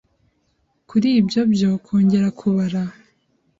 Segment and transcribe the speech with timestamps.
[0.89, 2.81] Kuri ibyo byo kongera kubara